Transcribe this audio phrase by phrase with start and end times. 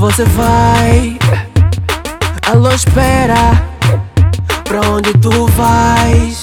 [0.00, 1.18] você vai?
[2.50, 3.62] Alô, espera.
[4.64, 6.40] Pra onde tu vais?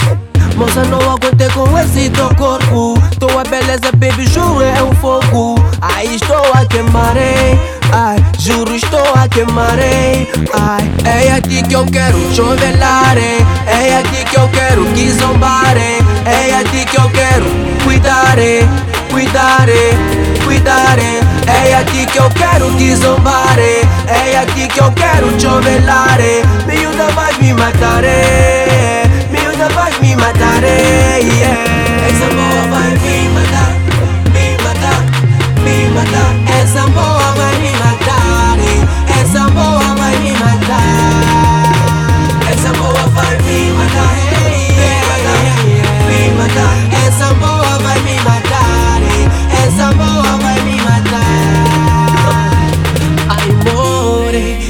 [0.56, 2.94] Moça, não aguentei com esse teu corpo.
[3.20, 5.56] Tua beleza, baby, juro, é um fogo.
[5.82, 7.16] Ai, estou a queimar?
[7.92, 9.78] Ai, juro, estou a queimar?
[9.80, 13.18] Ai, é aqui que eu quero chovelar?
[13.18, 14.86] É aqui que eu quero
[22.18, 23.88] que eu quero que zombar, hein?
[24.08, 26.37] É aqui que eu quero chovelar, hein?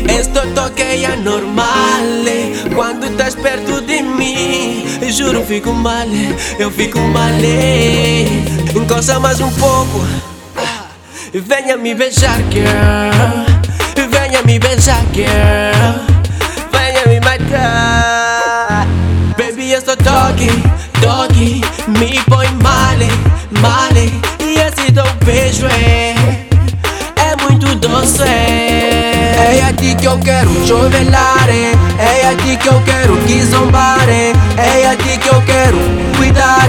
[0.08, 2.04] Esto toque é normal
[2.74, 6.08] Quando estás perto de mim Juro, fico mal,
[6.60, 7.32] eu fico mal
[8.76, 10.06] Encosta mais um pouco
[11.34, 13.46] Venha me beijar, girl.
[14.10, 16.00] Venha me beijar, girl.
[16.72, 18.88] Venha me matar
[19.38, 20.50] Baby, eu toque,
[21.02, 23.08] toque Me põe male,
[23.62, 24.12] male.
[24.40, 26.16] E esse teu beijo é
[27.18, 28.97] É muito doce
[29.58, 35.18] É aqui que eu quero chovelar É aqui que eu quero que zombar É aqui
[35.18, 35.78] que eu quero
[36.16, 36.68] cuidar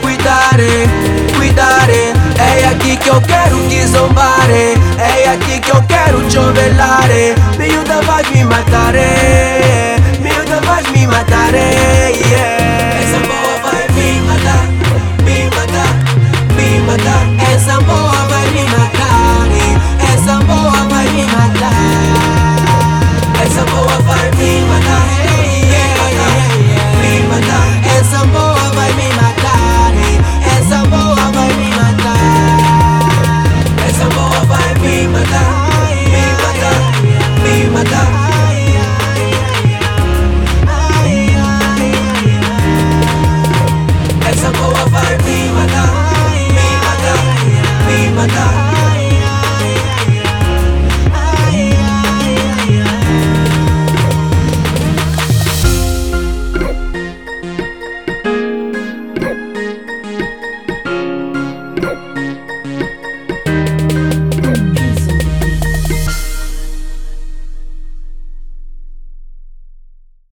[0.00, 0.56] Cuidar,
[1.36, 7.08] cuidar É aqui que eu quero que zombar É aqui que eu quero chovelar
[7.58, 8.94] Miúda vai me matar